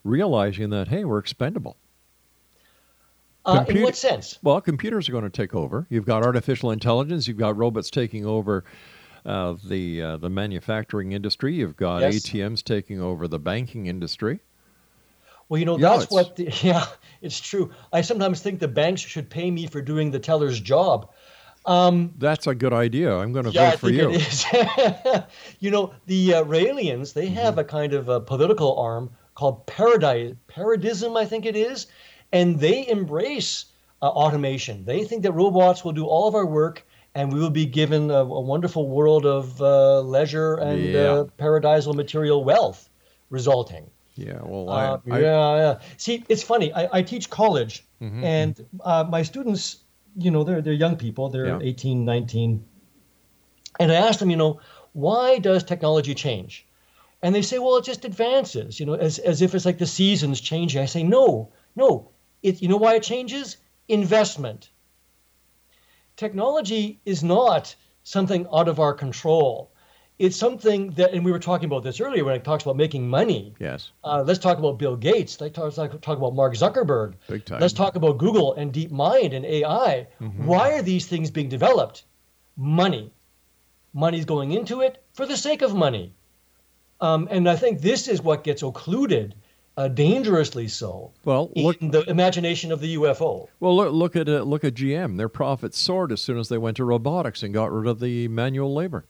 [0.03, 1.77] realizing that hey, we're expendable.
[3.43, 4.37] Uh, in what sense?
[4.43, 5.87] Well, computers are going to take over.
[5.89, 7.27] You've got artificial intelligence.
[7.27, 8.63] You've got robots taking over
[9.25, 11.55] uh, the uh, the manufacturing industry.
[11.55, 12.17] You've got Yes.
[12.17, 14.41] ATMs taking over the banking industry.
[15.49, 16.85] Well, you know, Yeah, that's what, the, yeah,
[17.21, 17.71] it's true.
[17.91, 21.11] I sometimes think the banks should pay me for doing the teller's job.
[21.65, 23.15] Um, That's a good idea.
[23.15, 24.11] I'm going to yeah, vote for you.
[25.59, 30.33] you know, the uh, Raelians, they have a kind of a political arm called Paradise,
[30.47, 31.87] Paradism, I think it is,
[32.31, 33.65] and they embrace
[34.01, 34.85] uh, automation.
[34.85, 38.09] They think that robots will do all of our work and we will be given
[38.09, 40.99] a, a wonderful world of uh, leisure and Yeah.
[41.11, 42.89] uh, paradisal material wealth
[43.29, 43.89] resulting.
[44.15, 45.79] Yeah, well, Uh, I, I, yeah, yeah.
[45.97, 46.73] See, it's funny.
[46.73, 48.23] I, I teach college, Mhm.
[48.23, 49.80] and uh, my students,
[50.17, 51.29] you know, they're they're young people.
[51.29, 51.59] They're Yeah.
[51.61, 52.65] 18, 19.
[53.79, 54.59] And I ask them, you know,
[54.93, 56.67] why does technology change?
[57.23, 59.85] And they say, well, it just advances, you know, as, as if it's like the
[59.85, 60.81] seasons changing.
[60.81, 62.09] I say, no, no.
[62.41, 63.57] It, you know why it changes?
[63.87, 64.69] Investment.
[66.17, 69.70] Technology is not something out of our control.
[70.21, 73.09] It's something that, and we were talking about this earlier when it talks about making
[73.09, 73.55] money.
[73.59, 75.41] yes, Uh, let's talk about Bill Gates.
[75.41, 77.15] Let's talk, talk, talk about Mark Zuckerberg.
[77.27, 77.59] big time.
[77.59, 80.07] Let's talk about Google and DeepMind and AI.
[80.21, 80.45] Mhm.
[80.45, 82.03] Why are these things being developed?
[82.55, 83.11] Money.
[83.93, 86.13] Money's going into it for the sake of money.
[86.99, 89.33] Um, and I think this is what gets occluded,
[89.75, 91.81] uh, dangerously so, Well, look.
[91.81, 93.47] in the imagination of the UFO.
[93.59, 95.17] Well, look, look at uh, look at GM.
[95.17, 98.27] Their profits soared as soon as they went to robotics and got rid of the
[98.27, 99.05] manual labor.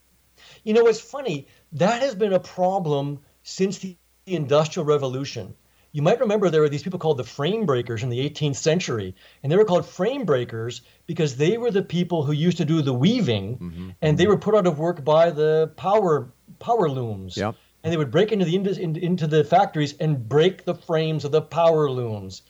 [0.63, 1.47] You know, it's funny.
[1.73, 5.55] That has been a problem since the Industrial Revolution.
[5.93, 9.13] You might remember there were these people called the frame breakers in the 18th century,
[9.43, 12.81] and they were called frame breakers because they were the people who used to do
[12.81, 13.89] the weaving, mm-hmm, mm-hmm.
[14.01, 17.35] and they were put out of work by the power power looms.
[17.35, 17.55] Yep.
[17.83, 21.31] And they would break into the in- into the factories and break the frames of
[21.31, 22.43] the power looms.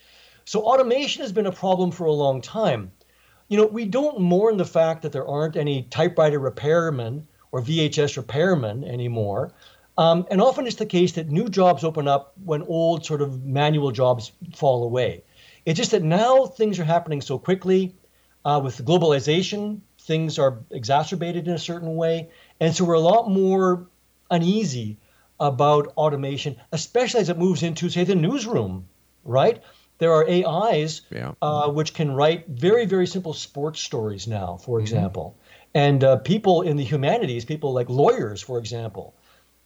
[0.45, 2.91] So automation has been a problem for a long time.
[3.47, 8.21] You know, we don't mourn the fact that there aren't any typewriter repairmen or VHS
[8.21, 9.51] repairmen anymore.
[9.97, 13.43] Um, and often it's the case that new jobs open up when old sort of
[13.45, 15.23] manual jobs fall away.
[15.65, 17.95] It's just that now things are happening so quickly.
[18.43, 22.29] Uh, with globalization, things are exacerbated in a certain way.
[22.59, 23.87] And so we're a lot more
[24.31, 24.97] uneasy
[25.39, 28.87] about automation, especially as it moves into, say, the newsroom,
[29.23, 29.61] right?
[29.99, 31.33] There are AIs Yeah.
[31.41, 35.35] uh, which can write very, very simple sports stories now, for example.
[35.73, 39.15] And uh, people in the humanities, people like lawyers, for example,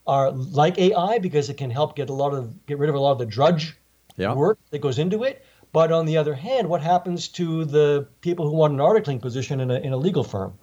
[0.05, 2.99] are like AI because it can help get a lot of get rid of a
[2.99, 3.75] lot of the drudge
[4.17, 4.33] Yeah.
[4.33, 5.43] work that goes into it.
[5.73, 9.59] But on the other hand, what happens to the people who want an articling position
[9.59, 10.53] in a, in a legal firm?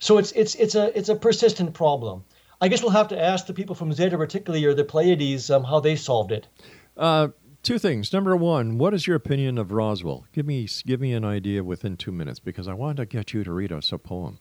[0.00, 2.24] So it's it's it's a it's a persistent problem.
[2.60, 5.62] I guess we'll have to ask the people from Zeta Reticuli or the Pleiades um,
[5.62, 6.48] how they solved it.
[6.96, 7.28] Uh,
[7.62, 8.12] two things.
[8.12, 10.26] Number one, what is your opinion of Roswell?
[10.32, 13.44] Give me give me an idea within two minutes because I want to get you
[13.44, 14.40] to read us a poem.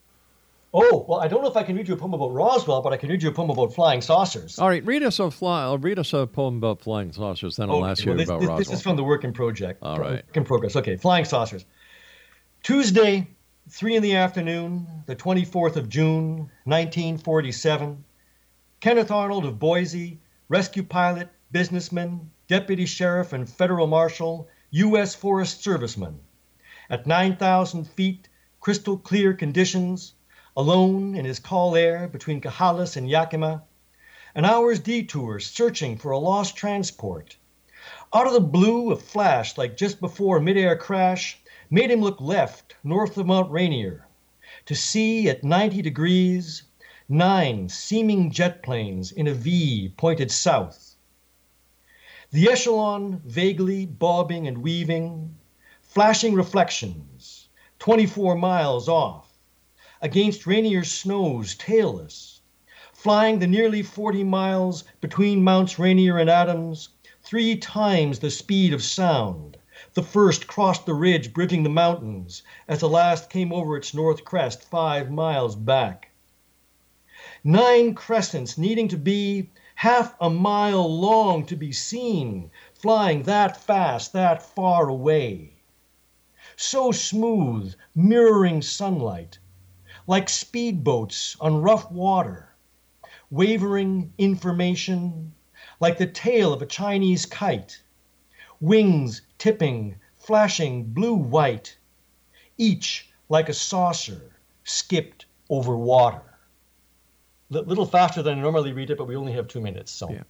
[0.74, 2.92] Oh well, I don't know if I can read you a poem about Roswell, but
[2.94, 4.60] I can read you a poem about flying saucers.
[4.60, 5.62] All right, read us a fly.
[5.62, 7.56] I'll read us a poem about flying saucers.
[7.56, 8.58] Then I'll Okay, ask you well, this, about this, Roswell.
[8.60, 9.82] this is from the Work in Project.
[9.82, 10.26] All right.
[10.26, 10.76] Work in progress.
[10.76, 11.66] Okay, flying saucers.
[12.64, 13.28] Tuesday,
[13.70, 18.04] three in the afternoon, the 24th of June, 1947.
[18.82, 25.16] Kenneth Arnold of Boise, rescue pilot, businessman, deputy sheriff, and federal marshal, U.S.
[25.16, 26.16] Forest Serviceman.
[26.90, 30.14] At 9,000 feet, crystal clear conditions,
[30.58, 33.64] alone in his CallAir between Chehalis and Yakima,
[34.34, 37.38] an hour's detour searching for a lost transport.
[38.12, 41.40] Out of the blue, a flash like just before midair crash
[41.70, 44.08] made him look left, north of Mount Rainier,
[44.66, 46.64] to see at 90 degrees
[47.08, 50.96] nine seeming jet planes in a V pointed south.
[52.32, 55.38] The echelon vaguely bobbing and weaving,
[55.84, 57.48] flashing reflections,
[57.78, 59.27] 24 miles off,
[60.02, 62.42] against Rainier's snows tailless,
[62.94, 66.90] flying the nearly 40 miles between Mounts Rainier and Adams,
[67.24, 69.58] three times the speed of sound.
[69.96, 74.24] The first crossed the ridge bridging the mountains as the last came over its north
[74.24, 76.12] crest five miles back.
[77.44, 84.14] Nine crescents needing to be half a mile long to be seen, flying that fast,
[84.14, 85.54] that far away.
[86.56, 89.40] So smooth, mirroring sunlight,
[90.08, 92.56] like speedboats on rough water,
[93.30, 95.34] wavering information,
[95.80, 97.82] like the tail of a Chinese kite,
[98.62, 101.78] wings tipping, flashing blue white,
[102.58, 104.22] each like a saucer
[104.64, 106.22] skipped over water.
[107.52, 110.10] A little faster than I normally read it, but we only have two minutes, so.
[110.10, 110.24] Yeah.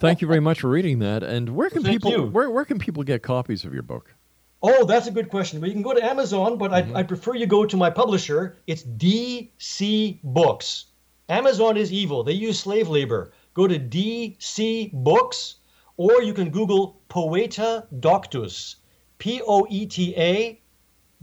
[0.00, 1.22] Thank you very much for reading that.
[1.22, 2.26] And where can Thank people you.
[2.26, 4.14] where where can people get copies of your book?
[4.62, 5.60] Oh, that's a good question.
[5.60, 6.96] Well, you can go to Amazon, but Mm-hmm.
[6.96, 8.58] I, I prefer you go to my publisher.
[8.66, 10.86] It's DC Books.
[11.28, 12.24] Amazon is evil.
[12.24, 13.32] They use slave labor.
[13.54, 15.56] Go to DC Books,
[15.96, 18.76] or you can Google Poeta Doctus.
[19.18, 20.60] P O E T A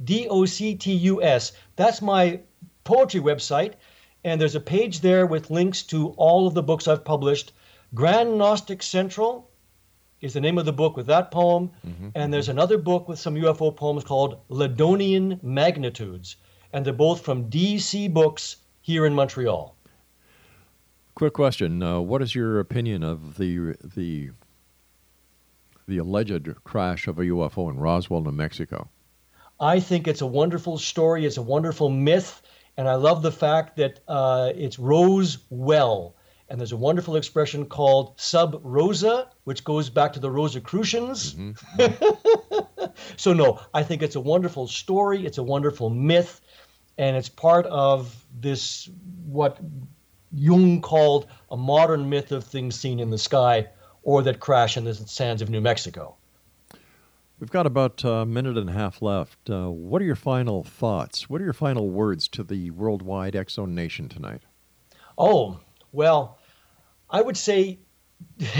[0.03, 1.53] D O C T U S.
[1.75, 2.41] That's my
[2.83, 3.73] poetry website.
[4.23, 7.53] And there's a page there with links to all of the books I've published.
[7.93, 9.49] Grand Gnostic Central,
[10.25, 11.71] is the name of the book with that poem.
[12.15, 16.35] And there's another book with some UFO poems called Ladonian Magnitudes.
[16.73, 19.75] And they're both from DC Books here in Montreal.
[21.13, 24.31] Quick question: uh, What is your opinion of the the
[25.87, 28.89] the alleged crash of a UFO in Roswell, New Mexico?
[29.59, 31.25] I think it's a wonderful story.
[31.25, 32.41] It's a wonderful myth.
[32.77, 36.14] And I love the fact that uh, it's Rose Well.
[36.49, 41.35] And there's a wonderful expression called sub rosa, which goes back to the Rosicrucians.
[43.17, 45.25] so, no, I think it's a wonderful story.
[45.25, 46.41] It's a wonderful myth.
[46.97, 48.89] And it's part of this,
[49.25, 49.59] what
[50.33, 53.67] Jung called a modern myth of things seen in the sky
[54.03, 56.15] or that crash in the sands of New Mexico.
[57.39, 59.49] We've got about a minute and a half left.
[59.49, 61.29] Uh, what are your final thoughts?
[61.29, 64.43] What are your final words to the worldwide X Zone Nation tonight?
[65.17, 65.59] Oh,
[65.95, 66.37] well,
[67.09, 67.79] I would say,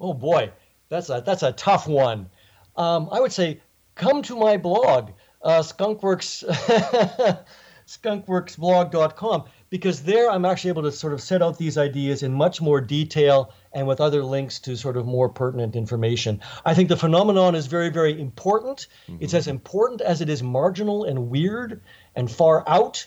[0.00, 0.50] oh boy,
[0.88, 2.28] that's a that's a tough one.
[2.76, 3.60] Um, I would say,
[3.94, 5.10] come to my blog,
[5.42, 6.42] uh, Skunkworks,
[7.86, 12.60] skunkworksblog.com, because there I'm actually able to sort of set out these ideas in much
[12.60, 16.40] more detail and with other links to sort of more pertinent information.
[16.64, 18.86] I think the phenomenon is very, very important.
[19.20, 21.82] It's as important as it is marginal and weird
[22.16, 23.06] and far out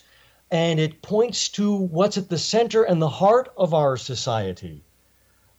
[0.50, 4.84] and it points to what's at the center and the heart of our society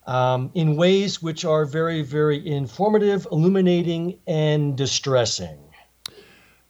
[0.08, 5.60] um, in ways which are very, very informative, illuminating, and distressing.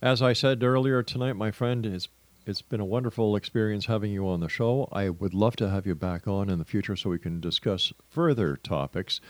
[0.01, 2.07] As I said earlier tonight, my friend, it's,
[2.45, 4.89] it's been a wonderful experience having you on the show.
[4.91, 7.93] I would love to have you back on in the future so we can discuss
[8.09, 9.22] further topics.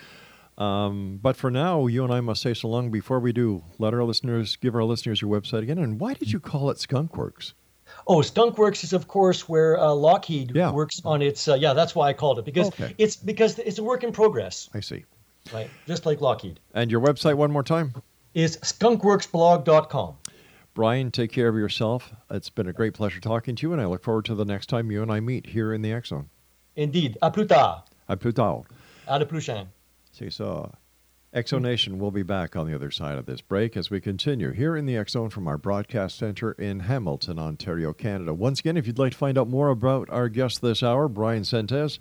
[0.58, 2.90] Um, but for now, you and I must say so long.
[2.90, 5.78] Before we do, let our listeners give our listeners your website again.
[5.78, 7.54] And why did you call it Skunkworks?
[8.10, 11.48] Oh, Skunkworks is of course where uh, Lockheed works on its.
[11.48, 12.94] Uh, yeah, that's why I called it because Okay.
[12.98, 15.04] it's because it's a work in progress, I see.
[15.54, 15.70] right?
[15.88, 17.94] Just like Lockheed And your website one more time?
[18.34, 20.16] is skunkworksblog.com.
[20.74, 22.14] Bryan, take care of yourself.
[22.30, 24.68] It's been a great pleasure talking to you, and I look forward to the next
[24.68, 26.30] time you and I meet here in the Zone.
[26.76, 27.18] Indeed.
[27.24, 27.82] À plus tard.
[28.08, 28.66] À plus tard.
[29.08, 29.68] À la prochaine.
[30.12, 30.72] C'est so
[31.38, 34.02] X Zone Nation will be back on the other side of this break as we
[34.02, 38.34] continue here in the X Zone from our broadcast center in Hamilton, Ontario, Canada.
[38.34, 41.44] Once again, if you'd like to find out more about our guest this hour, Bryan
[41.44, 42.00] Sentes,